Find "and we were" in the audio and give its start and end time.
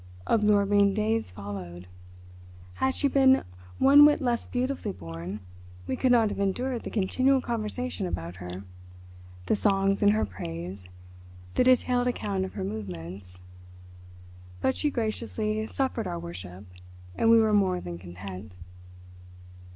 17.15-17.53